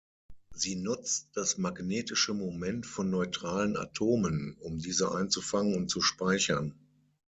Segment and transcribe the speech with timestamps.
[0.49, 6.73] Sie nutzt das magnetische Moment von neutralen Atomen, um diese einzufangen und zu speichern.